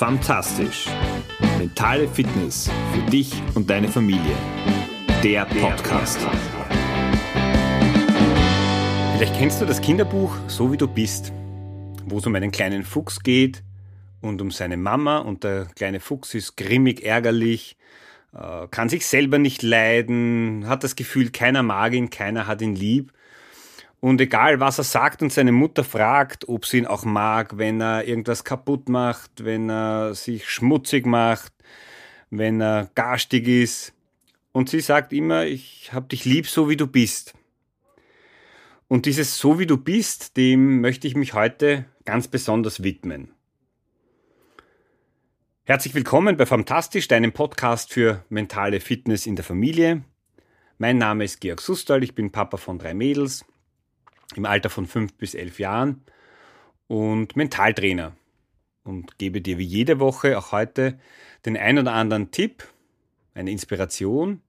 [0.00, 0.86] Fantastisch.
[1.58, 4.34] Mentale Fitness für dich und deine Familie.
[5.22, 6.18] Der Podcast.
[9.12, 11.34] Vielleicht kennst du das Kinderbuch So wie du bist,
[12.06, 13.62] wo es um einen kleinen Fuchs geht
[14.22, 17.76] und um seine Mama und der kleine Fuchs ist grimmig, ärgerlich,
[18.32, 22.74] äh, kann sich selber nicht leiden, hat das Gefühl, keiner mag ihn, keiner hat ihn
[22.74, 23.12] lieb
[24.00, 27.80] und egal, was er sagt und seine Mutter fragt, ob sie ihn auch mag, wenn
[27.80, 31.52] er irgendwas kaputt macht, wenn er sich schmutzig macht,
[32.30, 33.92] wenn er garstig ist.
[34.52, 37.34] Und sie sagt immer, ich hab dich lieb, so wie du bist.
[38.88, 43.32] Und dieses so wie du bist, dem möchte ich mich heute ganz besonders widmen.
[45.64, 50.02] Herzlich willkommen bei Fantastisch, deinem Podcast für mentale Fitness in der Familie.
[50.78, 53.44] Mein Name ist Georg Sustal, ich bin Papa von drei Mädels
[54.36, 56.02] im Alter von fünf bis elf Jahren
[56.88, 58.12] und Mentaltrainer
[58.84, 60.98] und gebe dir wie jede Woche auch heute
[61.46, 62.64] den ein oder anderen Tipp,
[63.34, 64.40] eine Inspiration,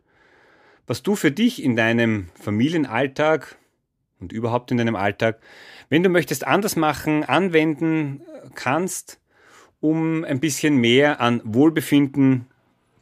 [0.88, 3.58] was du für dich in deinem Familienalltag
[4.20, 5.40] und überhaupt in deinem Alltag,
[5.90, 8.22] wenn du möchtest, anders machen, anwenden
[8.56, 9.20] kannst,
[9.80, 12.48] um ein bisschen mehr an Wohlbefinden,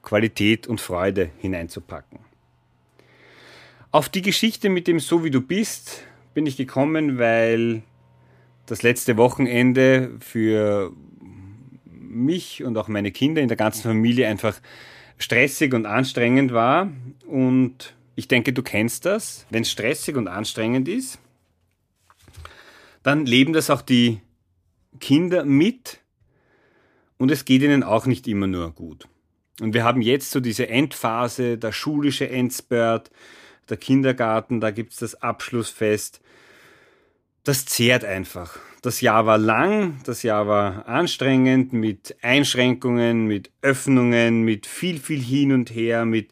[0.02, 2.20] Qualität und Freude hineinzupacken.
[3.92, 6.04] Auf die Geschichte mit dem So wie du bist
[6.40, 7.82] bin ich gekommen, weil
[8.66, 10.94] das letzte Wochenende für
[11.92, 14.58] mich und auch meine Kinder in der ganzen Familie einfach
[15.18, 16.94] stressig und anstrengend war.
[17.28, 19.46] Und ich denke, du kennst das.
[19.50, 21.20] Wenn es stressig und anstrengend ist,
[23.04, 24.22] dann leben das auch die
[25.02, 26.00] Kinder mit
[27.18, 29.10] und es geht ihnen auch nicht immer nur gut.
[29.60, 33.12] Und wir haben jetzt so diese Endphase, der schulische Endspurt,
[33.70, 36.22] der Kindergarten, da gibt es das Abschlussfest.
[37.44, 38.60] Das zehrt einfach.
[38.82, 45.22] Das Jahr war lang, das Jahr war anstrengend mit Einschränkungen, mit Öffnungen, mit viel, viel
[45.22, 46.32] hin und her, mit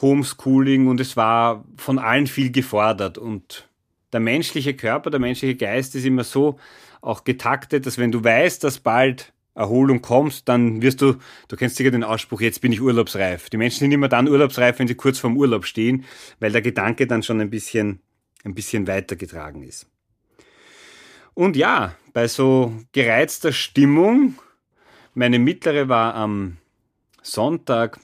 [0.00, 3.18] Homeschooling und es war von allen viel gefordert.
[3.18, 3.68] Und
[4.12, 6.58] der menschliche Körper, der menschliche Geist ist immer so
[7.00, 11.16] auch getaktet, dass wenn du weißt, dass bald Erholung kommst, dann wirst du,
[11.48, 13.50] du kennst sicher den Ausspruch, jetzt bin ich urlaubsreif.
[13.50, 16.04] Die Menschen sind immer dann urlaubsreif, wenn sie kurz vorm Urlaub stehen,
[16.38, 18.00] weil der Gedanke dann schon ein bisschen,
[18.44, 19.86] ein bisschen weitergetragen ist.
[21.34, 24.36] Und ja, bei so gereizter Stimmung,
[25.14, 26.58] meine mittlere war am
[27.22, 27.98] Sonntag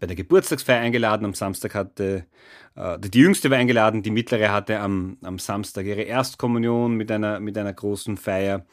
[0.00, 2.26] bei der Geburtstagsfeier eingeladen, am Samstag hatte,
[2.74, 7.40] äh, die jüngste war eingeladen, die mittlere hatte am, am Samstag ihre Erstkommunion mit einer,
[7.40, 8.66] mit einer großen Feier.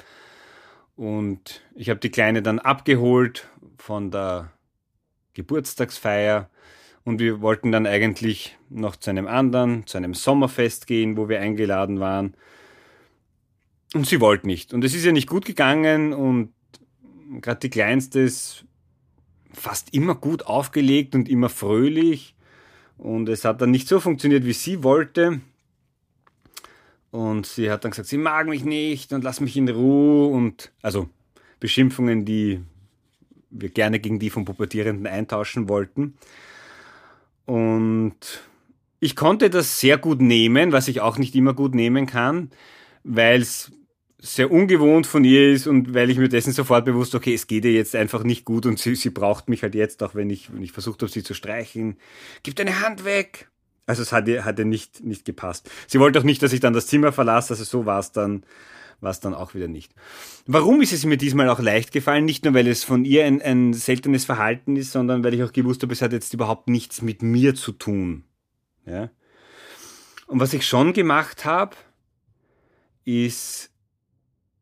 [0.96, 4.52] Und ich habe die Kleine dann abgeholt von der
[5.34, 6.50] Geburtstagsfeier
[7.04, 11.40] und wir wollten dann eigentlich noch zu einem anderen, zu einem Sommerfest gehen, wo wir
[11.42, 12.36] eingeladen waren.
[13.94, 14.74] Und sie wollte nicht.
[14.74, 16.54] Und es ist ja nicht gut gegangen und
[17.42, 18.66] gerade die Kleinste ist
[19.52, 22.36] fast immer gut aufgelegt und immer fröhlich.
[22.98, 25.42] Und es hat dann nicht so funktioniert, wie sie wollte.
[27.14, 30.72] Und sie hat dann gesagt, sie mag mich nicht und lass mich in Ruhe und
[30.82, 31.08] also
[31.60, 32.60] Beschimpfungen, die
[33.52, 36.16] wir gerne gegen die vom Pubertierenden eintauschen wollten.
[37.46, 38.16] Und
[39.00, 42.50] ich konnte das sehr gut nehmen, was ich auch nicht immer gut nehmen kann,
[43.04, 43.72] weil es
[44.18, 47.64] sehr ungewohnt von ihr ist und weil ich mir dessen sofort bewusst, okay, es geht
[47.66, 50.52] ihr jetzt einfach nicht gut und sie, sie braucht mich halt jetzt, auch wenn ich,
[50.52, 51.98] wenn ich versucht habe, sie zu streichen.
[52.42, 53.52] Gib deine Hand weg!
[53.86, 55.70] Also es hat ihr, hat ihr nicht, nicht gepasst.
[55.88, 58.46] Sie wollte auch nicht, dass ich dann das Zimmer verlasse, also so war es dann,
[59.02, 59.94] war dann auch wieder nicht.
[60.46, 62.24] Warum ist es mir diesmal auch leicht gefallen?
[62.24, 65.52] Nicht nur, weil es von ihr ein, ein seltenes Verhalten ist, sondern weil ich auch
[65.52, 68.24] gewusst habe, es hat jetzt überhaupt nichts mit mir zu tun.
[68.86, 69.10] Ja?
[70.28, 71.76] Und was ich schon gemacht habe,
[73.04, 73.70] ist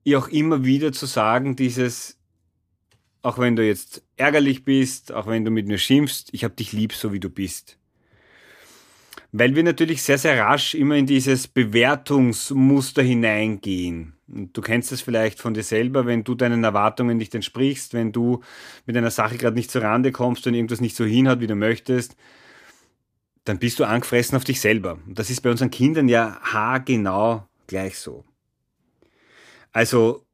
[0.03, 2.18] ihr auch immer wieder zu sagen, dieses,
[3.22, 6.74] auch wenn du jetzt ärgerlich bist, auch wenn du mit mir schimpfst, ich habe dich
[6.74, 7.78] lieb, so wie du bist
[9.31, 14.14] weil wir natürlich sehr, sehr rasch immer in dieses Bewertungsmuster hineingehen.
[14.28, 18.41] Du kennst es vielleicht von dir selber, wenn du deinen Erwartungen nicht entsprichst, wenn du
[18.85, 21.55] mit einer Sache gerade nicht zur Rande kommst und irgendwas nicht so hinhaut, wie du
[21.55, 22.16] möchtest,
[23.44, 25.00] dann bist du angefressen auf dich selber.
[25.08, 28.23] Und das ist bei unseren Kindern ja haargenau gleich so.
[29.72, 30.26] Also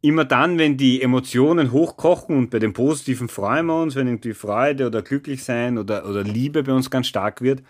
[0.00, 4.34] immer dann, wenn die Emotionen hochkochen und bei den Positiven freuen wir uns, wenn irgendwie
[4.34, 7.62] Freude oder glücklich sein oder, oder Liebe bei uns ganz stark wird,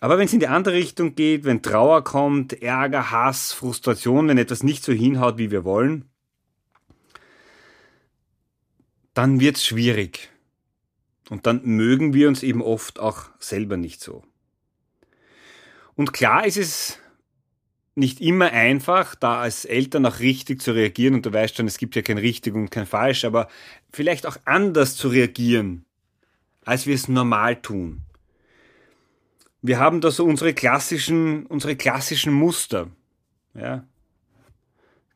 [0.00, 4.38] aber wenn es in die andere Richtung geht, wenn Trauer kommt, Ärger, Hass, Frustration, wenn
[4.38, 6.04] etwas nicht so hinhaut, wie wir wollen,
[9.14, 10.30] dann wird es schwierig.
[11.30, 14.22] Und dann mögen wir uns eben oft auch selber nicht so.
[15.94, 16.98] Und klar ist es
[17.94, 21.78] nicht immer einfach, da als Eltern auch richtig zu reagieren und du weißt schon, es
[21.78, 23.48] gibt ja kein richtig und kein falsch, aber
[23.90, 25.86] vielleicht auch anders zu reagieren,
[26.66, 28.02] als wir es normal tun.
[29.66, 32.86] Wir haben da so unsere klassischen, unsere klassischen Muster.
[33.52, 33.84] Ja.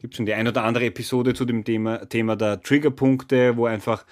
[0.00, 4.04] Gibt schon die ein oder andere Episode zu dem Thema, Thema der Triggerpunkte, wo einfach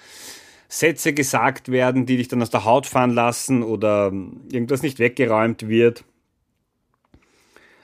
[0.69, 4.13] Sätze gesagt werden, die dich dann aus der Haut fahren lassen oder
[4.49, 6.05] irgendwas nicht weggeräumt wird.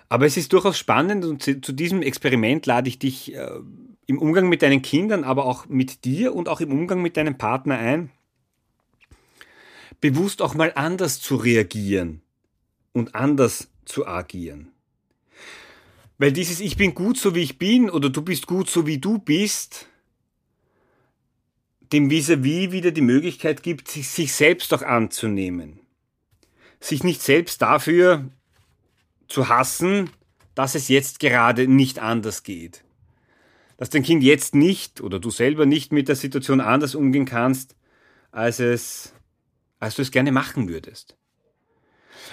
[0.07, 3.49] Aber es ist durchaus spannend und zu diesem Experiment lade ich dich äh,
[4.05, 7.37] im Umgang mit deinen Kindern, aber auch mit dir und auch im Umgang mit deinem
[7.37, 8.11] Partner ein,
[9.99, 12.21] bewusst auch mal anders zu reagieren
[12.95, 14.71] und anders zu agieren.
[16.17, 18.99] Weil dieses Ich bin gut so wie ich bin oder du bist gut so wie
[18.99, 19.87] du bist,
[21.91, 25.79] dem vis-à-vis -vis wieder die Möglichkeit gibt, sich selbst auch anzunehmen.
[26.79, 28.29] Sich nicht selbst dafür
[29.27, 30.09] zu hassen,
[30.55, 32.85] dass es jetzt gerade nicht anders geht.
[33.77, 37.75] Dass dein Kind jetzt nicht oder du selber nicht mit der Situation anders umgehen kannst,
[38.31, 39.13] als es,
[39.79, 41.17] als du es gerne machen würdest.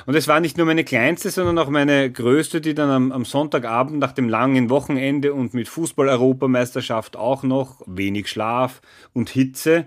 [0.07, 3.25] Und es war nicht nur meine kleinste, sondern auch meine größte, die dann am, am
[3.25, 8.81] Sonntagabend nach dem langen Wochenende und mit Fußball-Europameisterschaft auch noch wenig Schlaf
[9.13, 9.87] und Hitze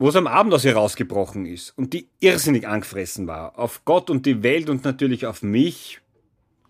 [0.00, 4.08] wo es am Abend aus ihr rausgebrochen ist und die irrsinnig angefressen war, auf Gott
[4.08, 6.00] und die Welt und natürlich auf mich,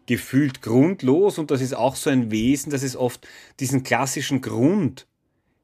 [0.06, 3.29] gefühlt grundlos und das ist auch so ein Wesen, dass es oft
[3.61, 5.06] diesen klassischen Grund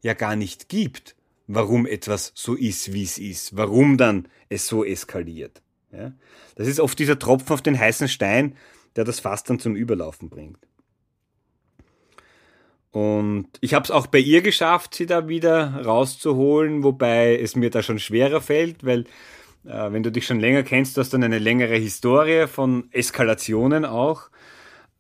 [0.03, 1.17] ja gar nicht gibt,
[1.49, 5.61] warum etwas so ist, wie es ist, warum dann es so eskaliert.
[5.93, 6.13] Ja?
[6.57, 8.57] Das ist oft dieser Tropfen auf den heißen Stein,
[8.97, 10.67] der das Fass dann zum Überlaufen bringt.
[12.91, 17.69] Und ich habe es auch bei ihr geschafft, sie da wieder rauszuholen, wobei es mir
[17.69, 19.05] da schon schwerer fällt, weil
[19.67, 23.85] äh, wenn du dich schon länger kennst, du hast dann eine längere Historie von Eskalationen
[23.85, 24.31] auch.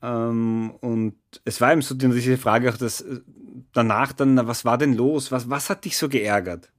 [0.02, 1.14] Ähm, und
[1.46, 3.20] es war eben so diese Frage auch, dass äh,
[3.72, 5.32] danach dann, was war denn los?
[5.32, 6.70] Was, was hat dich so geärgert?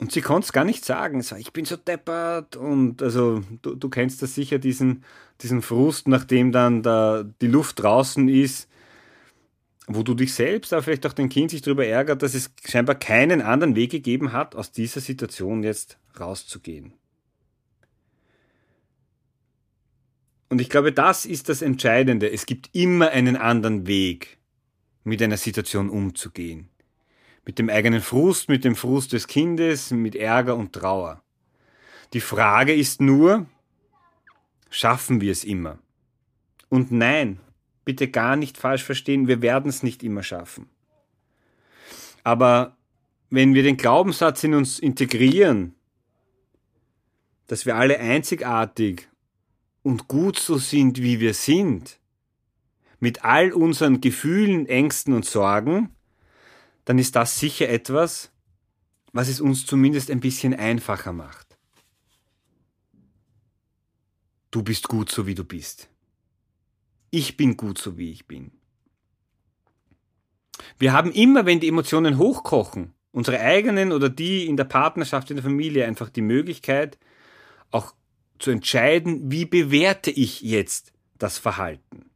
[0.00, 1.22] Und sie konnte es gar nicht sagen.
[1.22, 2.56] So, ich bin so deppert.
[2.56, 5.04] Und also du, du kennst das sicher, diesen,
[5.42, 8.70] diesen Frust, nachdem dann da die Luft draußen ist
[9.92, 12.94] wo du dich selbst, aber vielleicht auch dein Kind sich darüber ärgert, dass es scheinbar
[12.94, 16.92] keinen anderen Weg gegeben hat, aus dieser Situation jetzt rauszugehen.
[20.48, 22.30] Und ich glaube, das ist das Entscheidende.
[22.30, 24.38] Es gibt immer einen anderen Weg,
[25.02, 26.68] mit einer Situation umzugehen.
[27.50, 31.20] Mit dem eigenen Frust, mit dem Frust des Kindes, mit Ärger und Trauer.
[32.12, 33.44] Die Frage ist nur,
[34.70, 35.80] schaffen wir es immer?
[36.68, 37.40] Und nein,
[37.84, 40.68] bitte gar nicht falsch verstehen, wir werden es nicht immer schaffen.
[42.22, 42.76] Aber
[43.30, 45.74] wenn wir den Glaubenssatz in uns integrieren,
[47.48, 49.08] dass wir alle einzigartig
[49.82, 51.98] und gut so sind, wie wir sind,
[53.00, 55.96] mit all unseren Gefühlen, Ängsten und Sorgen,
[56.84, 58.32] dann ist das sicher etwas,
[59.12, 61.58] was es uns zumindest ein bisschen einfacher macht.
[64.50, 65.88] Du bist gut so, wie du bist.
[67.10, 68.52] Ich bin gut so, wie ich bin.
[70.78, 75.36] Wir haben immer, wenn die Emotionen hochkochen, unsere eigenen oder die in der Partnerschaft, in
[75.36, 76.98] der Familie, einfach die Möglichkeit,
[77.70, 77.94] auch
[78.38, 82.09] zu entscheiden, wie bewerte ich jetzt das Verhalten.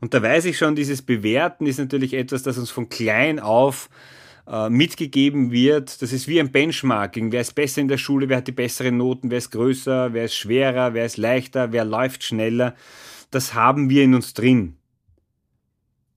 [0.00, 3.88] Und da weiß ich schon, dieses Bewerten ist natürlich etwas, das uns von klein auf
[4.46, 6.02] äh, mitgegeben wird.
[6.02, 7.32] Das ist wie ein Benchmarking.
[7.32, 10.24] Wer ist besser in der Schule, wer hat die besseren Noten, wer ist größer, wer
[10.24, 12.74] ist schwerer, wer ist leichter, wer läuft schneller
[13.30, 14.76] das haben wir in uns drin.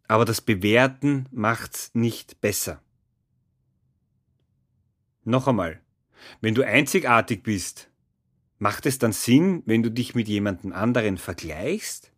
[0.08, 2.82] Aber das Bewerten macht's nicht besser.
[5.24, 5.82] Noch einmal,
[6.42, 7.90] wenn du einzigartig bist,
[8.60, 12.12] macht es dann Sinn, wenn du dich mit jemandem anderen vergleichst?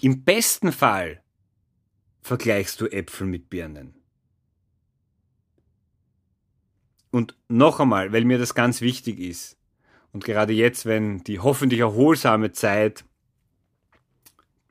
[0.00, 1.22] Im besten Fall
[2.20, 3.94] vergleichst du Äpfel mit Birnen.
[7.10, 9.56] Und noch einmal, weil mir das ganz wichtig ist,
[10.10, 13.04] und gerade jetzt, wenn die hoffentlich erholsame Zeit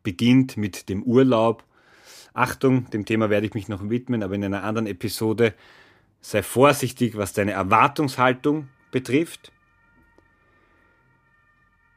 [0.03, 1.63] beginnt mit dem Urlaub.
[2.33, 5.53] Achtung, dem Thema werde ich mich noch widmen, aber in einer anderen Episode
[6.21, 9.52] sei vorsichtig, was deine Erwartungshaltung betrifft.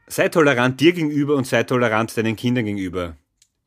[0.07, 3.17] Sei tolerant dir gegenüber und sei tolerant deinen Kindern gegenüber.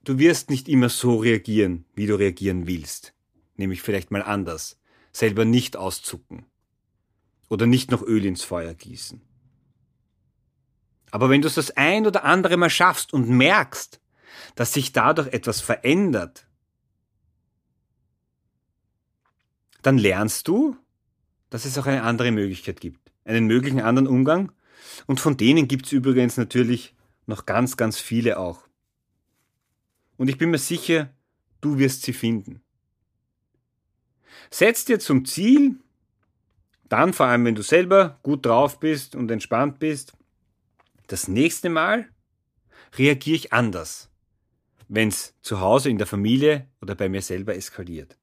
[0.05, 3.13] Du wirst nicht immer so reagieren, wie du reagieren willst.
[3.57, 4.81] Nämlich vielleicht mal anders.
[5.13, 6.47] Selber nicht auszucken.
[7.51, 9.21] Oder nicht noch Öl ins Feuer gießen.
[11.11, 14.01] Aber wenn du es das ein oder andere Mal schaffst und merkst,
[14.55, 16.47] dass sich dadurch etwas verändert,
[19.83, 20.77] dann lernst du,
[21.51, 23.13] dass es auch eine andere Möglichkeit gibt.
[23.25, 24.53] Einen möglichen anderen Umgang.
[25.07, 26.95] Und von denen gibt es übrigens natürlich
[27.27, 28.63] noch ganz, ganz viele auch.
[30.17, 31.11] Und ich bin mir sicher,
[31.61, 32.61] du wirst sie finden.
[34.51, 35.77] Setz dir zum Ziel,
[36.89, 40.13] dann vor allem, wenn du selber gut drauf bist und entspannt bist,
[41.07, 42.09] das nächste Mal
[42.97, 44.11] reagiere ich anders,
[44.89, 48.19] wenn es zu Hause in der Familie oder bei mir selber eskaliert.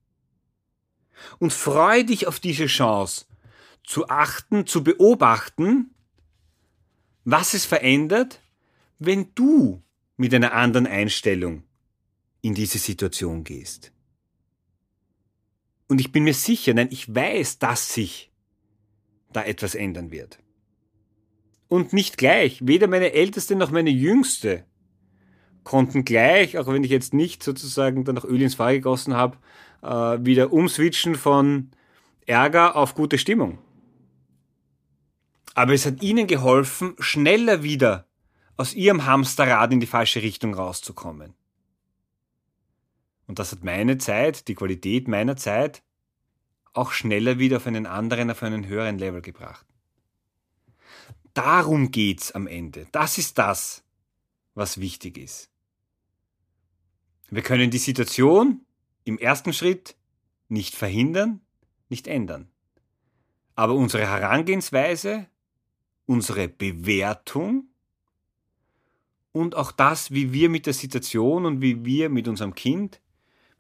[1.39, 3.25] Und freue dich auf diese Chance,
[3.83, 5.95] zu achten, zu beobachten,
[7.29, 8.39] was es verändert,
[8.99, 9.83] wenn du
[10.15, 11.63] mit einer anderen Einstellung
[12.41, 13.91] in diese Situation gehst.
[15.89, 18.31] Und ich bin mir sicher, nein, ich weiß, dass sich
[19.33, 20.39] da etwas ändern wird.
[21.67, 22.65] Und nicht gleich.
[22.65, 24.63] Weder meine Älteste noch meine Jüngste
[25.65, 29.37] konnten gleich, auch wenn ich jetzt nicht sozusagen dann noch Öl ins Feuer gegossen habe,
[29.83, 31.71] äh, wieder umswitchen von
[32.25, 33.57] Ärger auf gute Stimmung.
[35.57, 38.05] Aber es hat ihnen geholfen, schneller wieder
[38.57, 41.33] aus ihrem Hamsterrad in die falsche Richtung rauszukommen.
[43.25, 45.81] Und das hat meine Zeit, die Qualität meiner Zeit,
[46.73, 49.65] auch schneller wieder auf einen anderen, auf einen höheren Level gebracht.
[51.33, 52.85] Darum geht's am Ende.
[52.91, 53.83] Das ist das,
[54.53, 55.49] was wichtig ist.
[57.31, 58.61] Wir können die Situation
[59.05, 59.95] im ersten Schritt
[60.49, 61.41] nicht verhindern,
[61.89, 62.47] nicht ändern.
[63.55, 65.27] Aber unsere Herangehensweise,
[66.07, 67.69] unsere Bewertung
[69.31, 72.99] und auch das, wie wir mit der Situation und wie wir mit unserem Kind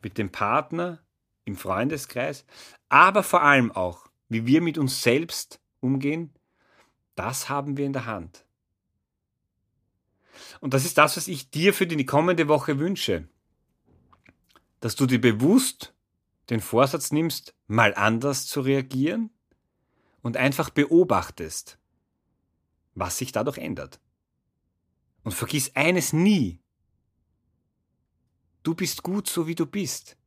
[0.01, 0.99] mit dem Partner,
[1.45, 2.45] im Freundeskreis,
[2.89, 6.33] aber vor allem auch, wie wir mit uns selbst umgehen,
[7.15, 8.45] das haben wir in der Hand.
[10.59, 13.27] Und das ist das, was ich dir für die kommende Woche wünsche.
[14.81, 15.93] Dass du dir bewusst
[16.49, 19.29] den Vorsatz nimmst, mal anders zu reagieren
[20.21, 21.79] und einfach beobachtest,
[22.97, 23.99] was sich dadurch ändert.
[25.23, 26.61] Und vergiss eines nie,
[28.67, 30.17] Du bist gut so wie du bist.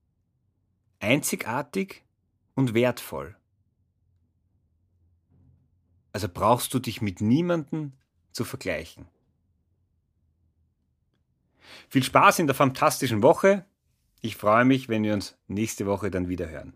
[0.99, 2.05] Einzigartig
[2.55, 3.37] und wertvoll.
[6.15, 7.93] Also brauchst du dich mit niemandem
[8.33, 9.09] zu vergleichen.
[11.91, 13.67] Viel Spaß in der fantastischen Woche.
[14.23, 16.73] Ich freue mich, wenn wir uns nächste Woche dann wieder hören.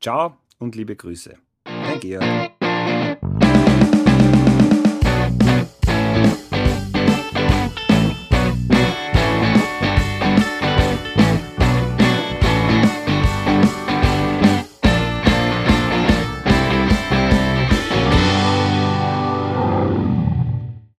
[0.00, 1.36] Ciao und liebe Grüße.
[1.64, 3.43] Dein Georg.